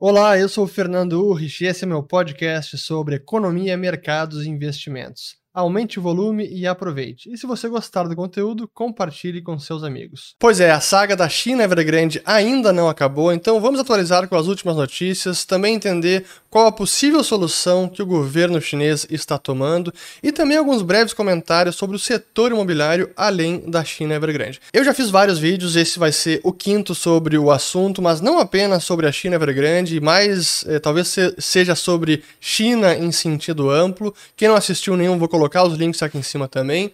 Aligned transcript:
Olá, 0.00 0.38
eu 0.38 0.48
sou 0.48 0.62
o 0.62 0.68
Fernando 0.68 1.14
Urrich 1.14 1.64
e 1.64 1.66
esse 1.66 1.82
é 1.82 1.86
meu 1.86 2.04
podcast 2.04 2.78
sobre 2.78 3.16
economia, 3.16 3.76
mercados 3.76 4.46
e 4.46 4.48
investimentos. 4.48 5.36
Aumente 5.58 5.98
o 5.98 6.02
volume 6.02 6.48
e 6.48 6.68
aproveite. 6.68 7.28
E 7.32 7.36
se 7.36 7.44
você 7.44 7.68
gostar 7.68 8.04
do 8.04 8.14
conteúdo, 8.14 8.70
compartilhe 8.72 9.42
com 9.42 9.58
seus 9.58 9.82
amigos. 9.82 10.36
Pois 10.38 10.60
é, 10.60 10.70
a 10.70 10.78
saga 10.78 11.16
da 11.16 11.28
China 11.28 11.64
Evergrande 11.64 12.22
ainda 12.24 12.72
não 12.72 12.88
acabou, 12.88 13.32
então 13.32 13.60
vamos 13.60 13.80
atualizar 13.80 14.28
com 14.28 14.36
as 14.36 14.46
últimas 14.46 14.76
notícias, 14.76 15.44
também 15.44 15.74
entender 15.74 16.24
qual 16.48 16.68
a 16.68 16.72
possível 16.72 17.24
solução 17.24 17.88
que 17.88 18.00
o 18.00 18.06
governo 18.06 18.60
chinês 18.60 19.04
está 19.10 19.36
tomando 19.36 19.92
e 20.22 20.30
também 20.30 20.56
alguns 20.56 20.80
breves 20.80 21.12
comentários 21.12 21.74
sobre 21.74 21.96
o 21.96 21.98
setor 21.98 22.52
imobiliário 22.52 23.10
além 23.16 23.68
da 23.68 23.84
China 23.84 24.14
Evergrande. 24.14 24.60
Eu 24.72 24.84
já 24.84 24.94
fiz 24.94 25.10
vários 25.10 25.40
vídeos, 25.40 25.74
esse 25.74 25.98
vai 25.98 26.12
ser 26.12 26.40
o 26.44 26.52
quinto 26.52 26.94
sobre 26.94 27.36
o 27.36 27.50
assunto, 27.50 28.00
mas 28.00 28.20
não 28.20 28.38
apenas 28.38 28.84
sobre 28.84 29.08
a 29.08 29.12
China 29.12 29.34
Evergrande, 29.34 30.00
mas 30.00 30.64
eh, 30.68 30.78
talvez 30.78 31.16
seja 31.38 31.74
sobre 31.74 32.22
China 32.38 32.94
em 32.94 33.10
sentido 33.10 33.68
amplo. 33.68 34.14
Quem 34.36 34.46
não 34.46 34.54
assistiu 34.54 34.96
nenhum, 34.96 35.18
vou 35.18 35.28
colocar 35.28 35.47
os 35.64 35.76
links 35.76 36.02
aqui 36.02 36.18
em 36.18 36.22
cima 36.22 36.46
também. 36.48 36.92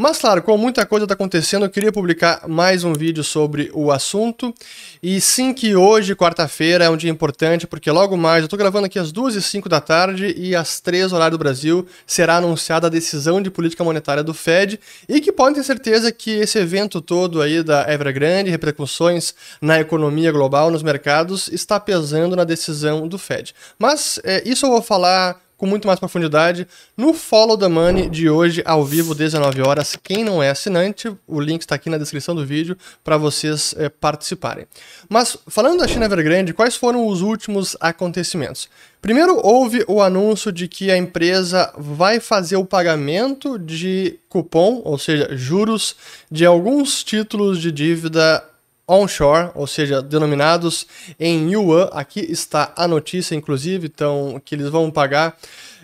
Mas 0.00 0.16
claro, 0.16 0.40
como 0.40 0.56
muita 0.56 0.86
coisa 0.86 1.04
está 1.04 1.12
acontecendo, 1.12 1.66
eu 1.66 1.68
queria 1.68 1.92
publicar 1.92 2.48
mais 2.48 2.84
um 2.84 2.94
vídeo 2.94 3.22
sobre 3.22 3.70
o 3.74 3.92
assunto. 3.92 4.54
E 5.02 5.20
sim 5.20 5.52
que 5.52 5.76
hoje, 5.76 6.16
quarta-feira, 6.16 6.86
é 6.86 6.88
um 6.88 6.96
dia 6.96 7.10
importante, 7.10 7.66
porque 7.66 7.90
logo 7.90 8.16
mais, 8.16 8.40
eu 8.40 8.46
estou 8.46 8.58
gravando 8.58 8.86
aqui 8.86 8.98
às 8.98 9.12
2 9.12 9.34
e 9.34 9.42
5 9.42 9.68
da 9.68 9.78
tarde 9.78 10.34
e 10.38 10.56
às 10.56 10.80
3 10.80 11.12
horário 11.12 11.36
do 11.36 11.38
Brasil, 11.38 11.86
será 12.06 12.36
anunciada 12.36 12.86
a 12.86 12.90
decisão 12.90 13.42
de 13.42 13.50
política 13.50 13.84
monetária 13.84 14.24
do 14.24 14.32
Fed 14.32 14.80
e 15.06 15.20
que 15.20 15.30
podem 15.30 15.56
ter 15.56 15.64
certeza 15.64 16.10
que 16.10 16.30
esse 16.30 16.58
evento 16.58 17.02
todo 17.02 17.42
aí 17.42 17.62
da 17.62 17.92
Evergrande, 17.92 18.50
repercussões 18.50 19.34
na 19.60 19.80
economia 19.80 20.32
global, 20.32 20.70
nos 20.70 20.82
mercados, 20.82 21.46
está 21.48 21.78
pesando 21.78 22.34
na 22.34 22.44
decisão 22.44 23.06
do 23.06 23.18
Fed. 23.18 23.54
Mas 23.78 24.18
é, 24.24 24.42
isso 24.48 24.64
eu 24.64 24.70
vou 24.70 24.80
falar 24.80 25.38
com 25.60 25.66
muito 25.66 25.86
mais 25.86 26.00
profundidade 26.00 26.66
no 26.96 27.12
Follow 27.12 27.54
the 27.54 27.68
Money 27.68 28.08
de 28.08 28.30
hoje, 28.30 28.62
ao 28.64 28.82
vivo, 28.82 29.14
19 29.14 29.60
horas. 29.60 29.94
Quem 30.02 30.24
não 30.24 30.42
é 30.42 30.48
assinante, 30.48 31.14
o 31.26 31.38
link 31.38 31.60
está 31.60 31.74
aqui 31.74 31.90
na 31.90 31.98
descrição 31.98 32.34
do 32.34 32.46
vídeo 32.46 32.78
para 33.04 33.18
vocês 33.18 33.74
é, 33.76 33.90
participarem. 33.90 34.66
Mas, 35.06 35.36
falando 35.48 35.80
da 35.80 35.86
China 35.86 36.06
Evergrande, 36.06 36.54
quais 36.54 36.76
foram 36.76 37.06
os 37.06 37.20
últimos 37.20 37.76
acontecimentos? 37.78 38.70
Primeiro, 39.02 39.38
houve 39.42 39.84
o 39.86 40.00
anúncio 40.00 40.50
de 40.50 40.66
que 40.66 40.90
a 40.90 40.96
empresa 40.96 41.70
vai 41.76 42.20
fazer 42.20 42.56
o 42.56 42.64
pagamento 42.64 43.58
de 43.58 44.18
cupom, 44.30 44.80
ou 44.82 44.96
seja, 44.96 45.28
juros, 45.36 45.94
de 46.30 46.46
alguns 46.46 47.04
títulos 47.04 47.60
de 47.60 47.70
dívida 47.70 48.42
onshore, 48.90 49.50
ou 49.54 49.66
seja, 49.66 50.02
denominados 50.02 50.86
em 51.18 51.52
yuan. 51.52 51.88
Aqui 51.92 52.20
está 52.20 52.72
a 52.76 52.88
notícia, 52.88 53.34
inclusive, 53.34 53.86
então 53.86 54.40
que 54.44 54.54
eles 54.54 54.68
vão 54.68 54.90
pagar 54.90 55.36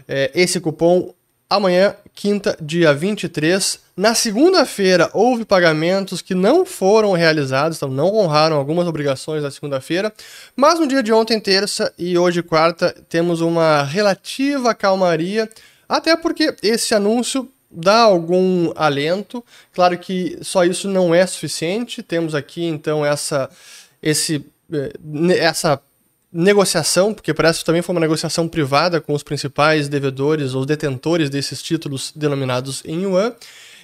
é, 0.08 0.30
esse 0.34 0.60
cupom 0.60 1.14
amanhã, 1.48 1.94
quinta, 2.12 2.56
dia 2.60 2.92
23. 2.92 3.80
Na 3.96 4.14
segunda-feira, 4.14 5.08
houve 5.14 5.44
pagamentos 5.44 6.20
que 6.20 6.34
não 6.34 6.66
foram 6.66 7.12
realizados, 7.12 7.78
então 7.78 7.88
não 7.88 8.14
honraram 8.14 8.56
algumas 8.56 8.86
obrigações 8.86 9.42
da 9.42 9.50
segunda-feira, 9.50 10.12
mas 10.54 10.78
no 10.78 10.86
dia 10.86 11.02
de 11.02 11.12
ontem, 11.12 11.41
terça 11.41 11.92
e 11.96 12.18
hoje, 12.18 12.42
quarta, 12.42 12.94
temos 13.08 13.41
uma 13.41 13.84
relativa 13.84 14.74
calmaria, 14.74 15.48
até 15.88 16.16
porque 16.16 16.54
esse 16.62 16.94
anúncio 16.94 17.48
dá 17.70 18.00
algum 18.00 18.72
alento. 18.77 19.45
Claro 19.72 19.98
que 19.98 20.39
só 20.42 20.64
isso 20.64 20.89
não 20.89 21.14
é 21.14 21.27
suficiente. 21.27 22.03
Temos 22.03 22.34
aqui 22.34 22.65
então 22.65 23.04
essa 23.04 23.50
esse 24.03 24.44
eh, 24.72 24.93
essa 25.38 25.81
negociação, 26.32 27.15
porque 27.15 27.32
parece 27.32 27.60
que 27.60 27.65
também 27.65 27.82
foi 27.82 27.94
uma 27.94 28.00
negociação 28.00 28.47
privada 28.47 29.00
com 29.00 29.15
os 29.15 29.22
principais 29.22 29.88
devedores 29.88 30.55
ou 30.55 30.66
detentores 30.66 31.31
desses 31.31 31.62
títulos 31.62 32.12
denominados 32.15 32.82
em 32.84 33.03
yuan 33.03 33.32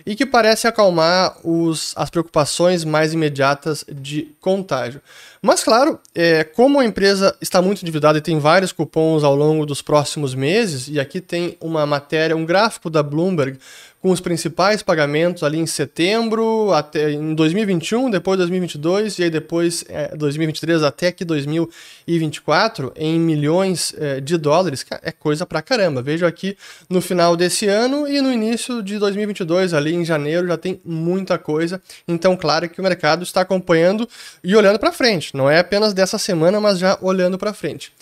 e 0.05 0.17
que 0.17 0.27
parece 0.27 0.67
acalmar 0.67 1.37
os, 1.45 1.93
as 1.97 2.11
preocupações 2.11 2.85
mais 2.85 3.15
imediatas 3.15 3.85
de 3.91 4.29
contágio. 4.41 5.01
Mas, 5.45 5.65
claro, 5.65 5.99
é, 6.15 6.45
como 6.45 6.79
a 6.79 6.85
empresa 6.85 7.37
está 7.41 7.61
muito 7.61 7.83
endividada 7.83 8.17
e 8.17 8.21
tem 8.21 8.39
vários 8.39 8.71
cupons 8.71 9.25
ao 9.25 9.35
longo 9.35 9.67
dos 9.67 9.83
próximos 9.83 10.37
meses, 10.37 10.87
e 10.87 11.01
aqui 11.01 11.21
tem 11.21 11.57
uma 11.61 11.85
matéria, 11.85 12.37
um 12.37 12.47
gráfico 12.47 12.89
da 12.89 13.03
Bloomberg 13.03 13.59
com 14.03 14.11
os 14.11 14.21
principais 14.21 14.83
pagamentos 14.83 15.45
ali 15.45 15.59
em 15.59 15.67
setembro, 15.67 16.73
até 16.73 17.13
em 17.13 17.35
2021, 17.35 18.11
depois 18.11 18.37
2022 18.37 19.21
e 19.21 19.23
aí 19.23 19.31
depois 19.31 19.85
é, 19.89 20.17
2023 20.17 20.83
até 20.83 21.13
que 21.13 21.25
2024 21.25 22.93
em 22.97 23.21
milhões 23.21 23.95
é, 23.97 24.21
de 24.21 24.37
dólares, 24.37 24.85
é 25.03 25.13
coisa 25.13 25.47
pra 25.47 25.63
caramba. 25.63 26.03
Vejo 26.03 26.27
aqui 26.27 26.57
no 26.91 27.01
final 27.01 27.37
desse 27.37 27.69
ano 27.69 28.09
e 28.09 28.21
no 28.21 28.33
início 28.33 28.83
de 28.83 28.99
2022, 28.99 29.73
ali 29.73 29.95
em 29.95 30.05
janeiro, 30.05 30.49
já 30.49 30.59
tem 30.59 30.81
muita 30.85 31.39
coisa. 31.39 31.81
Então, 32.09 32.37
claro 32.37 32.69
que 32.69 32.81
o 32.81 32.83
mercado 32.83 33.23
está 33.23 33.43
acompanhando 33.43 34.09
e 34.43 34.57
olhando 34.57 34.81
para 34.81 34.91
frente. 34.91 35.32
Não 35.33 35.49
é 35.49 35.59
apenas 35.59 35.95
dessa 35.95 36.19
semana, 36.19 36.61
mas 36.61 36.79
já 36.79 36.99
olhando 37.01 37.39
para 37.39 37.53
frente. 37.53 37.93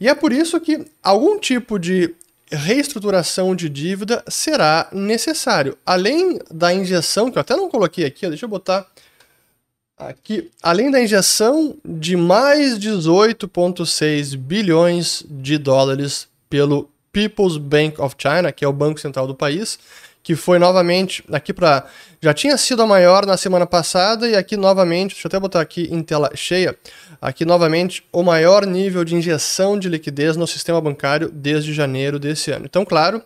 E 0.00 0.08
é 0.08 0.14
por 0.14 0.32
isso 0.32 0.60
que 0.60 0.86
algum 1.02 1.38
tipo 1.38 1.78
de 1.78 2.14
reestruturação 2.50 3.56
de 3.56 3.68
dívida 3.68 4.22
será 4.28 4.88
necessário. 4.92 5.76
Além 5.84 6.38
da 6.50 6.72
injeção, 6.72 7.30
que 7.30 7.38
eu 7.38 7.40
até 7.40 7.56
não 7.56 7.68
coloquei 7.68 8.04
aqui, 8.04 8.28
deixa 8.28 8.44
eu 8.44 8.48
botar 8.48 8.86
aqui, 9.96 10.50
além 10.62 10.90
da 10.90 11.00
injeção 11.00 11.76
de 11.84 12.16
mais 12.16 12.78
18,6 12.78 14.36
bilhões 14.36 15.24
de 15.28 15.58
dólares 15.58 16.28
pelo 16.48 16.90
People's 17.10 17.56
Bank 17.56 18.00
of 18.00 18.14
China, 18.18 18.52
que 18.52 18.64
é 18.64 18.68
o 18.68 18.72
banco 18.72 19.00
central 19.00 19.26
do 19.26 19.34
país, 19.34 19.78
que 20.26 20.34
foi 20.34 20.58
novamente 20.58 21.22
aqui 21.30 21.52
para. 21.52 21.86
Já 22.20 22.34
tinha 22.34 22.56
sido 22.56 22.82
a 22.82 22.86
maior 22.86 23.24
na 23.24 23.36
semana 23.36 23.64
passada 23.64 24.28
e 24.28 24.34
aqui 24.34 24.56
novamente, 24.56 25.12
deixa 25.12 25.26
eu 25.26 25.28
até 25.28 25.38
botar 25.38 25.60
aqui 25.60 25.86
em 25.88 26.02
tela 26.02 26.32
cheia, 26.34 26.76
aqui 27.22 27.44
novamente 27.44 28.02
o 28.12 28.24
maior 28.24 28.66
nível 28.66 29.04
de 29.04 29.14
injeção 29.14 29.78
de 29.78 29.88
liquidez 29.88 30.36
no 30.36 30.44
sistema 30.44 30.80
bancário 30.80 31.30
desde 31.32 31.72
janeiro 31.72 32.18
desse 32.18 32.50
ano. 32.50 32.64
Então, 32.64 32.84
claro, 32.84 33.22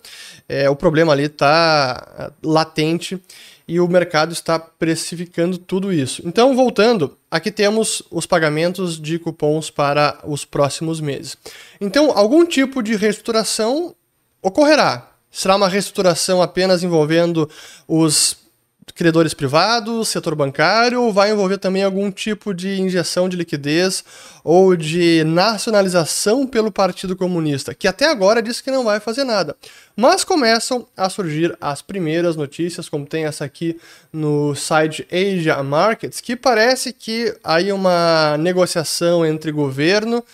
é, 0.47 0.69
o 0.69 0.77
problema 0.77 1.15
ali 1.15 1.22
está 1.22 2.06
é, 2.19 2.31
latente 2.47 3.19
e 3.67 3.81
o 3.81 3.88
mercado 3.88 4.34
está 4.34 4.59
precificando 4.59 5.56
tudo 5.56 5.91
isso. 5.91 6.21
Então, 6.27 6.55
voltando, 6.55 7.17
aqui 7.31 7.50
temos 7.50 8.03
os 8.11 8.27
pagamentos 8.27 9.00
de 9.00 9.19
cupons 9.19 9.71
para 9.71 10.19
os 10.22 10.44
próximos 10.44 11.00
meses. 11.00 11.34
Então, 11.81 12.12
algum 12.15 12.44
tipo 12.44 12.82
de 12.82 12.94
reestruturação 12.94 13.94
ocorrerá, 14.43 15.09
Será 15.30 15.56
uma 15.56 15.68
reestruturação 15.68 16.42
apenas 16.42 16.82
envolvendo 16.82 17.48
os 17.86 18.41
credores 18.92 19.34
privados, 19.34 20.08
setor 20.08 20.34
bancário, 20.34 21.02
ou 21.02 21.12
vai 21.12 21.30
envolver 21.30 21.58
também 21.58 21.82
algum 21.82 22.10
tipo 22.10 22.52
de 22.52 22.80
injeção 22.80 23.28
de 23.28 23.36
liquidez 23.36 24.04
ou 24.42 24.76
de 24.76 25.22
nacionalização 25.24 26.46
pelo 26.46 26.72
Partido 26.72 27.16
Comunista, 27.16 27.74
que 27.74 27.88
até 27.88 28.10
agora 28.10 28.42
disse 28.42 28.62
que 28.62 28.70
não 28.70 28.84
vai 28.84 29.00
fazer 29.00 29.24
nada. 29.24 29.56
Mas 29.96 30.24
começam 30.24 30.86
a 30.96 31.08
surgir 31.08 31.56
as 31.60 31.82
primeiras 31.82 32.36
notícias, 32.36 32.88
como 32.88 33.06
tem 33.06 33.24
essa 33.24 33.44
aqui 33.44 33.78
no 34.12 34.54
site 34.54 35.06
Asia 35.10 35.62
Markets, 35.62 36.20
que 36.20 36.36
parece 36.36 36.92
que 36.92 37.34
aí 37.44 37.72
uma 37.72 38.36
negociação 38.38 39.24
entre 39.24 39.52
governo, 39.52 40.24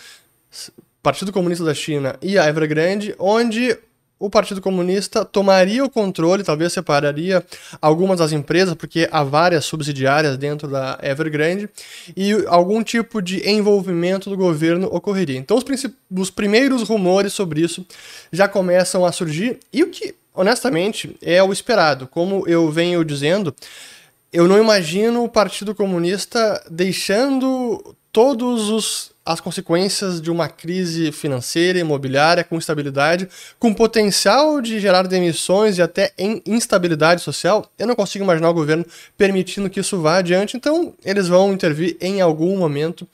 Partido 1.03 1.33
Comunista 1.33 1.65
da 1.65 1.75
China 1.75 2.17
e 2.21 2.39
a 2.39 2.49
Evergrande, 2.49 3.15
onde 3.19 3.77
o 4.19 4.31
Partido 4.31 4.61
Comunista 4.61 5.25
tomaria 5.25 5.85
o 5.85 5.91
controle, 5.91 6.43
talvez 6.43 6.73
separaria 6.73 7.45
algumas 7.81 8.19
das 8.19 8.33
empresas, 8.33 8.75
porque 8.75 9.09
há 9.13 9.23
várias 9.23 9.65
subsidiárias 9.67 10.39
dentro 10.39 10.69
da 10.69 10.99
Evergrande, 11.03 11.69
e 12.17 12.33
algum 12.47 12.83
tipo 12.83 13.21
de 13.21 13.49
envolvimento 13.49 14.31
do 14.31 14.37
governo 14.37 14.89
ocorreria. 14.91 15.39
Então, 15.39 15.57
os, 15.57 15.65
os 16.11 16.31
primeiros 16.31 16.83
rumores 16.83 17.33
sobre 17.35 17.61
isso 17.61 17.85
já 18.33 18.49
começam 18.49 19.05
a 19.05 19.13
surgir, 19.13 19.59
e 19.71 19.83
o 19.83 19.91
que, 19.91 20.15
honestamente, 20.33 21.15
é 21.21 21.43
o 21.43 21.53
esperado. 21.53 22.07
Como 22.07 22.49
eu 22.49 22.71
venho 22.71 23.05
dizendo, 23.05 23.55
eu 24.33 24.49
não 24.49 24.59
imagino 24.59 25.25
o 25.25 25.29
Partido 25.29 25.75
Comunista 25.75 26.63
deixando 26.71 27.95
todos 28.17 28.71
os 28.71 29.15
as 29.27 29.41
consequências 29.41 30.23
de 30.23 30.31
uma 30.31 30.49
crise 30.49 31.13
financeira, 31.13 31.81
imobiliária, 31.81 32.45
com 32.45 32.57
instabilidade, 32.57 33.29
com 33.59 33.75
potencial 33.75 34.59
de 34.63 34.81
gerar 34.81 35.03
demissões 35.07 35.77
e 35.77 35.83
até 35.83 36.15
instabilidade 36.47 37.21
social, 37.21 37.71
eu 37.77 37.89
não 37.89 37.95
consigo 37.95 38.25
imaginar 38.25 38.49
o 38.49 38.55
governo 38.55 38.87
permitindo 39.19 39.69
que 39.69 39.81
isso 39.81 40.01
vá 40.01 40.19
adiante, 40.19 40.57
então 40.57 40.95
eles 41.05 41.29
vão 41.29 41.53
intervir 41.53 41.97
em 42.01 42.23
algum 42.23 42.57
momento. 42.57 43.07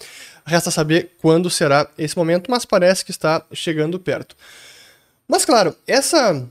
Resta 0.44 0.70
saber 0.70 1.12
quando 1.20 1.50
será 1.50 1.88
esse 1.98 2.16
momento, 2.16 2.48
mas 2.48 2.64
parece 2.64 3.04
que 3.04 3.10
está 3.10 3.42
chegando 3.52 3.98
perto. 3.98 4.36
Mas 5.26 5.44
claro, 5.44 5.74
essa 5.84 6.46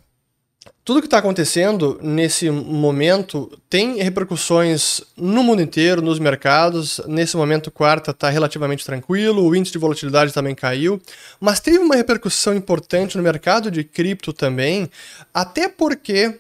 tudo 0.84 1.00
que 1.02 1.08
está 1.08 1.20
acontecendo 1.20 2.00
nesse 2.02 2.50
momento 2.50 3.52
tem 3.70 3.98
repercussões 4.02 5.02
no 5.16 5.44
mundo 5.44 5.62
inteiro, 5.62 6.02
nos 6.02 6.20
mercados. 6.20 7.00
Nesse 7.08 7.38
momento, 7.38 7.72
quarta 7.72 8.12
está 8.12 8.30
relativamente 8.30 8.86
tranquilo, 8.86 9.44
o 9.44 9.56
índice 9.56 9.74
de 9.74 9.78
volatilidade 9.78 10.34
também 10.34 10.54
caiu, 10.54 11.02
mas 11.40 11.60
teve 11.60 11.78
uma 11.78 11.96
repercussão 11.96 12.54
importante 12.56 13.16
no 13.18 13.24
mercado 13.24 13.72
de 13.72 13.84
cripto 13.84 14.34
também, 14.34 14.90
até 15.34 15.68
porque 15.68 16.40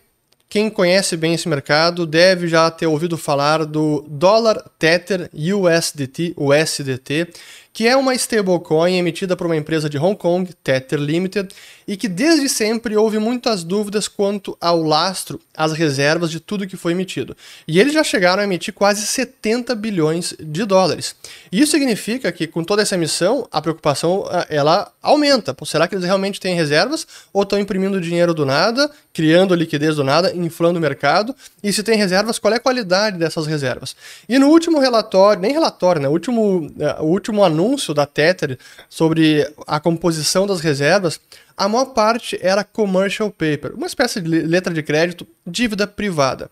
quem 0.49 0.69
conhece 0.69 1.15
bem 1.15 1.33
esse 1.33 1.47
mercado 1.47 2.05
deve 2.05 2.45
já 2.47 2.69
ter 2.69 2.85
ouvido 2.85 3.17
falar 3.17 3.63
do 3.65 4.03
dólar 4.05 4.61
Tether 4.77 5.29
USDT, 5.33 6.33
USDT, 6.35 7.29
que 7.73 7.87
é 7.87 7.95
uma 7.95 8.13
stablecoin 8.13 8.97
emitida 8.97 9.35
por 9.35 9.45
uma 9.45 9.55
empresa 9.55 9.89
de 9.89 9.97
Hong 9.97 10.15
Kong, 10.15 10.51
Tether 10.63 10.99
Limited, 10.99 11.53
e 11.87 11.97
que 11.97 12.07
desde 12.07 12.47
sempre 12.47 12.95
houve 12.95 13.17
muitas 13.17 13.63
dúvidas 13.63 14.07
quanto 14.07 14.57
ao 14.59 14.81
lastro, 14.81 15.39
às 15.55 15.73
reservas 15.73 16.29
de 16.29 16.39
tudo 16.39 16.67
que 16.67 16.77
foi 16.77 16.91
emitido. 16.91 17.35
E 17.67 17.79
eles 17.79 17.93
já 17.93 18.03
chegaram 18.03 18.41
a 18.41 18.45
emitir 18.45 18.73
quase 18.73 19.05
70 19.05 19.73
bilhões 19.75 20.33
de 20.39 20.65
dólares. 20.65 21.15
Isso 21.51 21.71
significa 21.71 22.31
que 22.31 22.47
com 22.47 22.63
toda 22.63 22.81
essa 22.81 22.95
emissão, 22.95 23.47
a 23.51 23.61
preocupação 23.61 24.25
ela 24.49 24.91
aumenta. 25.01 25.53
Pô, 25.53 25.65
será 25.65 25.87
que 25.87 25.95
eles 25.95 26.05
realmente 26.05 26.39
têm 26.39 26.55
reservas 26.55 27.07
ou 27.33 27.43
estão 27.43 27.59
imprimindo 27.59 27.99
dinheiro 28.01 28.33
do 28.33 28.45
nada, 28.45 28.89
criando 29.13 29.55
liquidez 29.55 29.95
do 29.95 30.03
nada, 30.03 30.33
inflando 30.35 30.77
o 30.77 30.81
mercado? 30.81 31.35
E 31.63 31.71
se 31.71 31.83
tem 31.83 31.97
reservas, 31.97 32.39
qual 32.39 32.53
é 32.53 32.57
a 32.57 32.59
qualidade 32.59 33.17
dessas 33.17 33.47
reservas? 33.47 33.95
E 34.27 34.37
no 34.37 34.47
último 34.47 34.79
relatório, 34.79 35.41
nem 35.41 35.51
relatório, 35.51 36.01
né? 36.01 36.07
O 36.07 36.11
último, 36.11 36.67
uh, 36.67 37.01
o 37.03 37.07
último 37.07 37.43
anúncio 37.43 37.60
anúncio 37.61 37.93
da 37.93 38.05
Tether 38.05 38.57
sobre 38.89 39.47
a 39.67 39.79
composição 39.79 40.47
das 40.47 40.59
reservas, 40.59 41.19
a 41.55 41.69
maior 41.69 41.85
parte 41.85 42.39
era 42.41 42.63
commercial 42.63 43.29
paper, 43.29 43.73
uma 43.75 43.85
espécie 43.85 44.19
de 44.19 44.27
letra 44.27 44.73
de 44.73 44.81
crédito, 44.81 45.27
dívida 45.45 45.85
privada. 45.85 46.49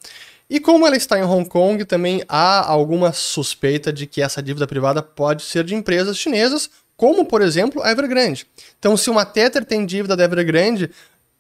E 0.49 0.59
como 0.59 0.85
ela 0.85 0.95
está 0.95 1.19
em 1.19 1.23
Hong 1.23 1.47
Kong, 1.47 1.83
também 1.85 2.23
há 2.27 2.67
alguma 2.67 3.11
suspeita 3.11 3.91
de 3.93 4.05
que 4.05 4.21
essa 4.21 4.41
dívida 4.41 4.67
privada 4.67 5.01
pode 5.01 5.43
ser 5.43 5.63
de 5.63 5.75
empresas 5.75 6.17
chinesas, 6.17 6.69
como 6.97 7.25
por 7.25 7.41
exemplo 7.41 7.81
a 7.83 7.91
Evergrande. 7.91 8.45
Então, 8.77 8.97
se 8.97 9.09
uma 9.09 9.25
Tether 9.25 9.63
tem 9.63 9.85
dívida 9.85 10.15
da 10.15 10.23
Evergrande, 10.23 10.89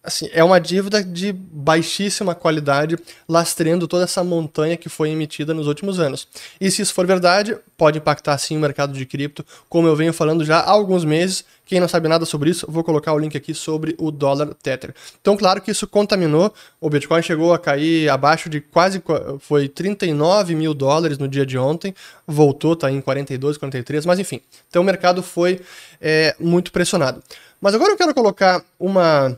assim, 0.03 0.29
é 0.31 0.43
uma 0.43 0.59
dívida 0.59 1.03
de 1.03 1.33
baixíssima 1.33 2.33
qualidade, 2.33 2.97
lastreando 3.27 3.87
toda 3.87 4.05
essa 4.05 4.23
montanha 4.23 4.77
que 4.77 4.87
foi 4.87 5.09
emitida 5.09 5.53
nos 5.53 5.67
últimos 5.67 5.99
anos. 5.99 6.27
E 6.59 6.71
se 6.71 6.81
isso 6.81 6.93
for 6.93 7.05
verdade, 7.05 7.57
pode 7.77 7.97
impactar 7.97 8.37
sim 8.37 8.55
o 8.57 8.59
mercado 8.59 8.93
de 8.93 9.05
cripto, 9.05 9.45
como 9.67 9.87
eu 9.87 9.95
venho 9.95 10.13
falando 10.13 10.45
já 10.45 10.59
há 10.59 10.69
alguns 10.69 11.03
meses. 11.03 11.43
Quem 11.65 11.79
não 11.79 11.87
sabe 11.87 12.07
nada 12.07 12.25
sobre 12.25 12.49
isso, 12.49 12.65
vou 12.69 12.83
colocar 12.83 13.13
o 13.13 13.19
link 13.19 13.37
aqui 13.37 13.53
sobre 13.53 13.93
o 13.99 14.09
dólar 14.09 14.55
Tether. 14.55 14.93
Então, 15.21 15.37
claro 15.37 15.61
que 15.61 15.69
isso 15.69 15.85
contaminou, 15.85 16.51
o 16.81 16.89
Bitcoin 16.89 17.21
chegou 17.21 17.53
a 17.53 17.59
cair 17.59 18.09
abaixo 18.09 18.49
de 18.49 18.61
quase, 18.61 19.03
foi 19.39 19.67
39 19.67 20.55
mil 20.55 20.73
dólares 20.73 21.17
no 21.17 21.27
dia 21.27 21.45
de 21.45 21.57
ontem, 21.57 21.93
voltou, 22.25 22.75
tá 22.75 22.89
em 22.89 23.01
42, 23.01 23.57
43, 23.57 24.05
mas 24.05 24.17
enfim. 24.17 24.41
Então 24.67 24.81
o 24.81 24.85
mercado 24.85 25.21
foi 25.21 25.61
é, 26.01 26.35
muito 26.39 26.71
pressionado. 26.71 27.21
Mas 27.61 27.75
agora 27.75 27.91
eu 27.91 27.97
quero 27.97 28.13
colocar 28.13 28.63
uma 28.79 29.37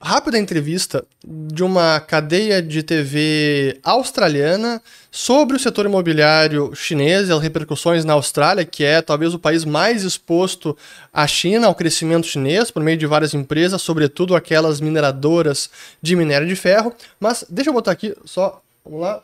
rápida 0.00 0.38
entrevista 0.38 1.04
de 1.22 1.62
uma 1.62 2.00
cadeia 2.00 2.62
de 2.62 2.82
TV 2.82 3.78
australiana 3.82 4.80
sobre 5.10 5.56
o 5.56 5.60
setor 5.60 5.84
imobiliário 5.84 6.74
chinês 6.74 7.28
e 7.28 7.32
as 7.32 7.40
repercussões 7.40 8.04
na 8.04 8.14
Austrália, 8.14 8.64
que 8.64 8.82
é 8.82 9.02
talvez 9.02 9.34
o 9.34 9.38
país 9.38 9.64
mais 9.64 10.02
exposto 10.02 10.76
à 11.12 11.26
China, 11.26 11.66
ao 11.66 11.74
crescimento 11.74 12.26
chinês, 12.26 12.70
por 12.70 12.82
meio 12.82 12.96
de 12.96 13.06
várias 13.06 13.34
empresas, 13.34 13.82
sobretudo 13.82 14.34
aquelas 14.34 14.80
mineradoras 14.80 15.68
de 16.00 16.16
minério 16.16 16.48
de 16.48 16.56
ferro. 16.56 16.94
Mas 17.18 17.44
deixa 17.50 17.68
eu 17.68 17.74
botar 17.74 17.92
aqui 17.92 18.16
só, 18.24 18.62
vamos 18.82 19.02
lá. 19.02 19.22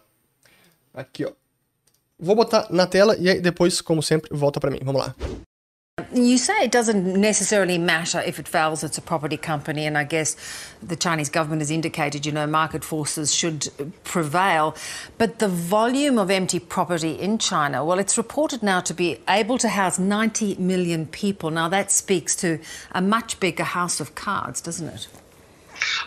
Aqui, 0.93 1.25
ó. 1.25 1.33
Vou 2.19 2.35
botar 2.35 2.67
na 2.71 2.87
tela 2.87 3.17
e 3.19 3.29
aí 3.29 3.41
depois, 3.41 3.81
como 3.81 4.03
sempre, 4.03 4.31
volta 4.35 4.59
para 4.59 4.71
mim. 4.71 4.81
Vamos 4.83 5.01
lá. 5.03 5.15
You 6.15 6.37
say 6.37 6.63
it 6.63 6.73
doesn't 6.73 7.19
necessarily 7.19 7.79
matter 7.79 8.21
if 8.21 8.39
it 8.39 8.47
fails, 8.47 8.85
it's 8.85 8.99
a 8.99 9.01
property 9.01 9.39
company, 9.39 9.87
and 9.87 9.97
I 9.97 10.05
guess 10.05 10.37
the 10.83 10.95
Chinese 10.95 11.31
government 11.31 11.63
has 11.63 11.71
indicated, 11.71 12.27
you 12.27 12.33
know, 12.33 12.47
market 12.47 12.85
forces 12.85 13.35
should 13.35 13.69
prevail. 14.05 14.77
But 15.17 15.39
the 15.39 15.49
volume 15.49 16.19
of 16.19 16.31
empty 16.31 16.59
property 16.59 17.13
in 17.13 17.39
China, 17.39 17.83
well, 17.83 17.99
it's 17.99 18.19
reported 18.19 18.63
now 18.63 18.81
to 18.81 18.93
be 18.93 19.21
able 19.27 19.57
to 19.57 19.71
house 19.71 19.99
90 19.99 20.57
million 20.57 21.07
people. 21.07 21.51
Now, 21.51 21.71
that 21.71 21.91
speaks 21.91 22.37
to 22.37 22.61
a 22.93 23.01
much 23.01 23.41
bigger 23.41 23.65
house 23.65 23.99
of 23.99 24.15
cards, 24.15 24.61
doesn't 24.61 24.89
it? 24.89 25.09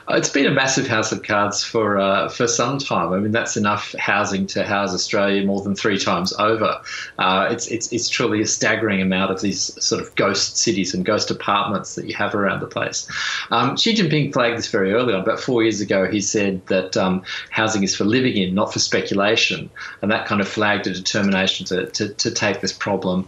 Uh, 0.09 0.15
it's 0.15 0.29
been 0.29 0.45
a 0.45 0.51
massive 0.51 0.87
house 0.87 1.11
of 1.11 1.23
cards 1.23 1.63
for 1.63 1.97
uh, 1.97 2.29
for 2.29 2.47
some 2.47 2.77
time. 2.77 3.13
I 3.13 3.19
mean, 3.19 3.31
that's 3.31 3.57
enough 3.57 3.93
housing 3.97 4.47
to 4.47 4.65
house 4.65 4.93
Australia 4.93 5.45
more 5.45 5.61
than 5.61 5.75
three 5.75 5.97
times 5.97 6.33
over. 6.33 6.81
Uh, 7.17 7.49
it's 7.51 7.67
it's 7.67 7.91
it's 7.91 8.09
truly 8.09 8.41
a 8.41 8.47
staggering 8.47 9.01
amount 9.01 9.31
of 9.31 9.41
these 9.41 9.83
sort 9.83 10.01
of 10.01 10.13
ghost 10.15 10.57
cities 10.57 10.93
and 10.93 11.05
ghost 11.05 11.31
apartments 11.31 11.95
that 11.95 12.05
you 12.05 12.15
have 12.15 12.35
around 12.35 12.61
the 12.61 12.67
place. 12.67 13.07
Um, 13.51 13.77
Xi 13.77 13.93
Jinping 13.93 14.33
flagged 14.33 14.57
this 14.57 14.69
very 14.69 14.93
early 14.93 15.13
on. 15.13 15.21
About 15.21 15.39
four 15.39 15.63
years 15.63 15.81
ago, 15.81 16.09
he 16.09 16.21
said 16.21 16.65
that 16.67 16.97
um, 16.97 17.23
housing 17.49 17.83
is 17.83 17.95
for 17.95 18.05
living 18.05 18.37
in, 18.37 18.55
not 18.55 18.73
for 18.73 18.79
speculation, 18.79 19.69
and 20.01 20.11
that 20.11 20.25
kind 20.25 20.41
of 20.41 20.47
flagged 20.47 20.87
a 20.87 20.93
determination 20.93 21.65
to 21.67 21.87
to, 21.87 22.13
to 22.13 22.31
take 22.31 22.61
this 22.61 22.73
problem 22.73 23.27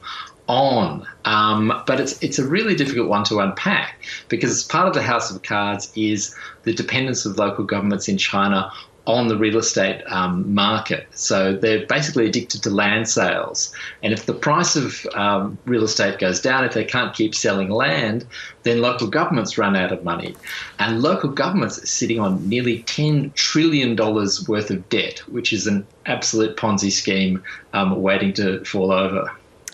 on. 0.51 1.07
Um, 1.23 1.81
but 1.87 1.99
it's 1.99 2.21
it's 2.21 2.37
a 2.37 2.45
really 2.45 2.75
difficult 2.75 3.07
one 3.07 3.23
to 3.25 3.39
unpack 3.39 4.03
because 4.27 4.63
part 4.63 4.87
of 4.87 4.93
the 4.93 5.01
House 5.01 5.31
of 5.31 5.41
Cards 5.43 5.91
is 5.95 6.35
the 6.63 6.73
dependence 6.73 7.25
of 7.25 7.37
local 7.37 7.63
governments 7.63 8.09
in 8.09 8.17
China 8.17 8.71
on 9.07 9.27
the 9.29 9.37
real 9.37 9.57
estate 9.57 10.03
um, 10.07 10.53
market. 10.53 11.07
So 11.11 11.55
they're 11.55 11.87
basically 11.87 12.27
addicted 12.27 12.61
to 12.63 12.69
land 12.69 13.09
sales. 13.09 13.73
And 14.03 14.13
if 14.13 14.27
the 14.27 14.33
price 14.33 14.75
of 14.75 15.07
um, 15.15 15.57
real 15.65 15.83
estate 15.83 16.19
goes 16.19 16.39
down, 16.39 16.65
if 16.65 16.73
they 16.73 16.83
can't 16.83 17.15
keep 17.15 17.33
selling 17.33 17.69
land, 17.71 18.27
then 18.61 18.79
local 18.79 19.07
governments 19.07 19.57
run 19.57 19.75
out 19.75 19.91
of 19.91 20.03
money. 20.03 20.35
And 20.77 21.01
local 21.01 21.31
governments 21.31 21.81
are 21.81 21.87
sitting 21.87 22.19
on 22.19 22.47
nearly 22.47 22.83
$10 22.83 23.33
trillion 23.33 23.95
worth 23.95 24.69
of 24.69 24.89
debt, 24.89 25.19
which 25.27 25.51
is 25.51 25.65
an 25.65 25.87
absolute 26.05 26.55
Ponzi 26.55 26.91
scheme 26.91 27.43
um, 27.73 27.99
waiting 28.03 28.33
to 28.33 28.63
fall 28.65 28.91
over. 28.91 29.31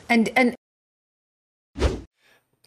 And, 0.10 0.30
and 0.38 0.56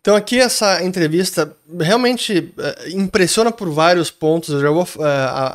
Então 0.01 0.17
aqui 0.17 0.39
essa 0.39 0.83
entrevista 0.83 1.55
realmente 1.79 2.53
uh, 2.57 2.99
impressiona 2.99 3.53
por 3.53 3.71
vários 3.71 4.11
pontos, 4.11 4.49
eu 4.49 4.61
já 4.61 4.71
vou 4.71 4.85
uh, 4.85 5.03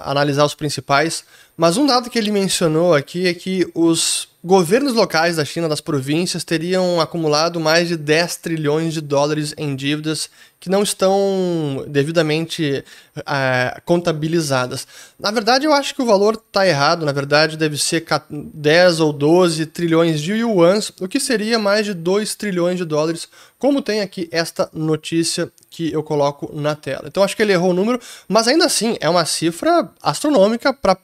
analisar 0.04 0.46
os 0.46 0.54
principais, 0.54 1.24
mas 1.58 1.78
um 1.78 1.86
dado 1.86 2.10
que 2.10 2.20
ele 2.20 2.32
mencionou 2.32 2.94
aqui 2.94 3.28
é 3.28 3.34
que 3.34 3.68
os 3.74 4.28
governos 4.44 4.94
locais 4.94 5.38
da 5.38 5.46
China, 5.46 5.68
das 5.68 5.82
províncias, 5.82 6.44
teriam 6.44 7.02
acumulado 7.02 7.60
mais 7.60 7.88
de 7.88 7.98
10 7.98 8.36
trilhões 8.36 8.94
de 8.94 9.02
dólares 9.02 9.56
em 9.58 9.76
dívidas 9.76 10.30
que 10.66 10.70
não 10.72 10.82
estão 10.82 11.86
devidamente 11.88 12.84
é, 13.18 13.80
contabilizadas. 13.86 14.88
Na 15.20 15.30
verdade, 15.30 15.64
eu 15.64 15.72
acho 15.72 15.94
que 15.94 16.02
o 16.02 16.06
valor 16.08 16.34
está 16.34 16.68
errado. 16.68 17.06
Na 17.06 17.12
verdade, 17.12 17.56
deve 17.56 17.78
ser 17.78 18.04
10 18.32 19.00
ou 19.00 19.14
12 19.14 19.68
trilhões 19.68 20.20
de 20.20 20.34
yuans, 20.34 20.92
o 21.00 21.08
que 21.08 21.20
seria 21.20 21.60
mais 21.60 21.86
de 21.86 21.94
2 21.94 22.34
trilhões 22.34 22.80
de 22.80 22.84
dólares, 22.84 23.28
como 23.60 23.80
tem 23.80 24.02
aqui 24.02 24.28
esta 24.32 24.68
notícia 24.74 25.52
que 25.70 25.94
eu 25.94 26.02
coloco 26.02 26.50
na 26.52 26.74
tela. 26.74 27.04
Então, 27.06 27.22
acho 27.22 27.36
que 27.36 27.44
ele 27.44 27.54
errou 27.54 27.70
o 27.70 27.76
número, 27.76 28.02
mas 28.28 28.48
ainda 28.48 28.66
assim 28.66 28.98
é 29.00 29.08
uma 29.08 29.24
cifra 29.24 29.88
astronômica 30.02 30.74
para 30.74 30.98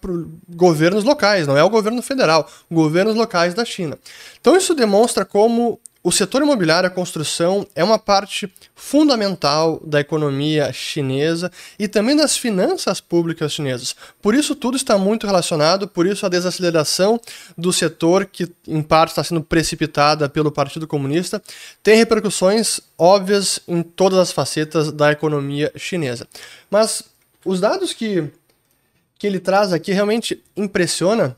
governos 0.49 1.03
locais, 1.03 1.45
não 1.45 1.55
é 1.55 1.63
o 1.63 1.69
governo 1.69 2.01
federal, 2.01 2.49
governos 2.71 3.13
locais 3.13 3.53
da 3.53 3.63
China. 3.63 3.95
Então, 4.39 4.57
isso 4.57 4.73
demonstra 4.73 5.23
como 5.23 5.79
o 6.03 6.11
setor 6.11 6.41
imobiliário, 6.41 6.87
a 6.87 6.91
construção, 6.91 7.67
é 7.75 7.83
uma 7.83 7.99
parte 7.99 8.51
fundamental 8.73 9.79
da 9.85 9.99
economia 9.99 10.73
chinesa 10.73 11.51
e 11.77 11.87
também 11.87 12.15
das 12.15 12.35
finanças 12.35 12.99
públicas 12.99 13.53
chinesas. 13.53 13.95
Por 14.19 14.33
isso, 14.33 14.55
tudo 14.55 14.75
está 14.75 14.97
muito 14.97 15.27
relacionado, 15.27 15.87
por 15.87 16.07
isso, 16.07 16.25
a 16.25 16.29
desaceleração 16.29 17.21
do 17.55 17.71
setor, 17.71 18.25
que 18.25 18.51
em 18.67 18.81
parte 18.81 19.09
está 19.09 19.23
sendo 19.23 19.43
precipitada 19.43 20.27
pelo 20.27 20.51
Partido 20.51 20.87
Comunista, 20.87 21.41
tem 21.83 21.97
repercussões 21.97 22.79
óbvias 22.97 23.59
em 23.67 23.83
todas 23.83 24.17
as 24.17 24.31
facetas 24.31 24.91
da 24.91 25.11
economia 25.11 25.71
chinesa. 25.75 26.27
Mas 26.69 27.03
os 27.45 27.59
dados 27.59 27.93
que, 27.93 28.27
que 29.19 29.27
ele 29.27 29.39
traz 29.39 29.71
aqui 29.71 29.91
realmente 29.91 30.43
impressiona 30.57 31.37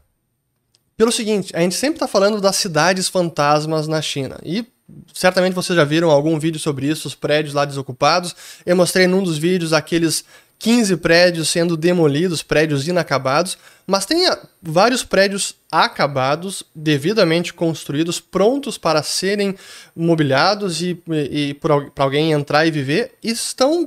pelo 0.96 1.12
seguinte, 1.12 1.56
a 1.56 1.60
gente 1.60 1.76
sempre 1.76 1.96
está 1.96 2.08
falando 2.08 2.40
das 2.40 2.56
cidades 2.56 3.08
fantasmas 3.08 3.88
na 3.88 4.02
China. 4.02 4.40
E 4.44 4.66
certamente 5.14 5.54
vocês 5.54 5.76
já 5.76 5.84
viram 5.84 6.10
algum 6.10 6.38
vídeo 6.40 6.60
sobre 6.60 6.88
isso, 6.88 7.08
os 7.08 7.16
prédios 7.16 7.54
lá 7.54 7.66
desocupados. 7.66 8.36
Eu 8.66 8.76
mostrei 8.76 9.08
num 9.08 9.24
dos 9.24 9.38
vídeos 9.38 9.74
aqueles 9.74 10.24
15 10.60 10.98
prédios 10.98 11.50
sendo 11.50 11.76
demolidos, 11.76 12.42
prédios 12.42 12.88
inacabados, 12.88 13.58
mas 13.86 14.06
tem 14.06 14.30
vários 14.62 15.04
prédios 15.04 15.56
acabados, 15.70 16.64
devidamente 16.74 17.54
construídos, 17.54 18.20
prontos 18.20 18.78
para 18.78 19.04
serem 19.04 19.56
mobiliados 19.96 20.82
e, 20.82 20.98
e, 21.10 21.50
e 21.50 21.54
para 21.56 21.74
alguém 21.98 22.32
entrar 22.32 22.66
e 22.66 22.72
viver, 22.72 23.14
e 23.22 23.32
estão 23.32 23.86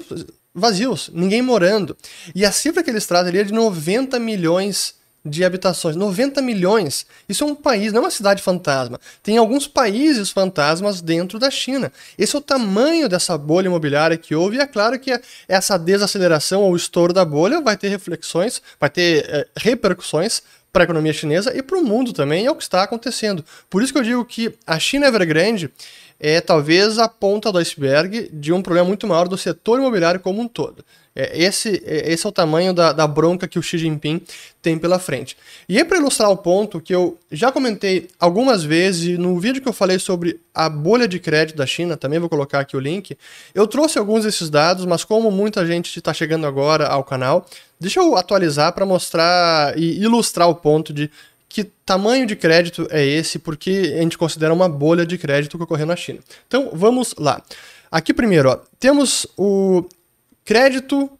vazios, 0.54 1.10
ninguém 1.14 1.40
morando. 1.40 1.96
E 2.34 2.44
a 2.44 2.52
cifra 2.52 2.82
que 2.82 2.90
eles 2.90 3.06
trazem 3.06 3.30
ali 3.30 3.38
é 3.38 3.44
de 3.44 3.54
90 3.54 4.18
milhões 4.18 4.96
de 5.26 5.44
habitações. 5.44 5.96
90 5.96 6.40
milhões. 6.40 7.06
Isso 7.28 7.44
é 7.44 7.46
um 7.46 7.54
país, 7.54 7.92
não 7.92 8.02
é 8.02 8.04
uma 8.04 8.10
cidade 8.10 8.42
fantasma. 8.42 9.00
Tem 9.22 9.36
alguns 9.36 9.66
países 9.66 10.30
fantasmas 10.30 11.00
dentro 11.00 11.38
da 11.38 11.50
China. 11.50 11.92
Esse 12.16 12.36
é 12.36 12.38
o 12.38 12.42
tamanho 12.42 13.08
dessa 13.08 13.36
bolha 13.36 13.66
imobiliária 13.66 14.16
que 14.16 14.34
houve, 14.34 14.56
e 14.56 14.60
é 14.60 14.66
claro 14.66 14.98
que 14.98 15.20
essa 15.48 15.76
desaceleração 15.76 16.62
ou 16.62 16.76
estouro 16.76 17.12
da 17.12 17.24
bolha 17.24 17.60
vai 17.60 17.76
ter 17.76 17.88
reflexões, 17.88 18.62
vai 18.78 18.88
ter 18.88 19.26
é, 19.28 19.46
repercussões 19.56 20.42
para 20.72 20.82
a 20.82 20.84
economia 20.84 21.12
chinesa 21.12 21.56
e 21.56 21.62
para 21.62 21.78
o 21.78 21.82
mundo 21.82 22.12
também, 22.12 22.44
é 22.44 22.50
o 22.50 22.54
que 22.54 22.62
está 22.62 22.82
acontecendo. 22.82 23.42
Por 23.70 23.82
isso 23.82 23.94
que 23.94 23.98
eu 23.98 24.02
digo 24.02 24.24
que 24.26 24.54
a 24.66 24.78
China 24.78 25.06
Evergrande 25.06 25.70
é 26.18 26.40
talvez 26.40 26.98
a 26.98 27.08
ponta 27.08 27.52
do 27.52 27.58
iceberg 27.58 28.30
de 28.32 28.52
um 28.52 28.62
problema 28.62 28.88
muito 28.88 29.06
maior 29.06 29.28
do 29.28 29.36
setor 29.36 29.78
imobiliário 29.78 30.20
como 30.20 30.40
um 30.40 30.48
todo. 30.48 30.84
É, 31.16 31.42
esse, 31.42 31.82
é, 31.86 32.12
esse 32.12 32.26
é 32.26 32.28
o 32.28 32.32
tamanho 32.32 32.74
da, 32.74 32.92
da 32.92 33.06
bronca 33.06 33.48
que 33.48 33.58
o 33.58 33.62
Xi 33.62 33.78
Jinping 33.78 34.20
tem 34.60 34.78
pela 34.78 34.98
frente. 34.98 35.34
E 35.66 35.78
é 35.78 35.84
para 35.84 35.96
ilustrar 35.96 36.30
o 36.30 36.36
ponto 36.36 36.78
que 36.78 36.94
eu 36.94 37.18
já 37.32 37.50
comentei 37.50 38.08
algumas 38.20 38.62
vezes 38.62 39.18
no 39.18 39.40
vídeo 39.40 39.62
que 39.62 39.68
eu 39.68 39.72
falei 39.72 39.98
sobre 39.98 40.38
a 40.54 40.68
bolha 40.68 41.08
de 41.08 41.18
crédito 41.18 41.56
da 41.56 41.64
China, 41.64 41.96
também 41.96 42.18
vou 42.18 42.28
colocar 42.28 42.60
aqui 42.60 42.76
o 42.76 42.80
link, 42.80 43.16
eu 43.54 43.66
trouxe 43.66 43.98
alguns 43.98 44.24
desses 44.24 44.50
dados, 44.50 44.84
mas 44.84 45.04
como 45.04 45.30
muita 45.30 45.66
gente 45.66 45.96
está 45.96 46.12
chegando 46.12 46.46
agora 46.46 46.86
ao 46.86 47.02
canal, 47.02 47.46
deixa 47.80 48.00
eu 48.00 48.14
atualizar 48.14 48.72
para 48.74 48.84
mostrar 48.84 49.78
e 49.78 49.98
ilustrar 50.02 50.48
o 50.50 50.54
ponto 50.54 50.92
de 50.92 51.10
que 51.56 51.64
tamanho 51.64 52.26
de 52.26 52.36
crédito 52.36 52.86
é 52.90 53.02
esse, 53.02 53.38
porque 53.38 53.94
a 53.96 54.02
gente 54.02 54.18
considera 54.18 54.52
uma 54.52 54.68
bolha 54.68 55.06
de 55.06 55.16
crédito 55.16 55.56
que 55.56 55.64
ocorreu 55.64 55.86
na 55.86 55.96
China. 55.96 56.18
Então 56.46 56.68
vamos 56.74 57.14
lá. 57.16 57.40
Aqui 57.90 58.12
primeiro, 58.12 58.50
ó, 58.50 58.58
temos 58.78 59.26
o 59.38 59.82
crédito 60.44 61.10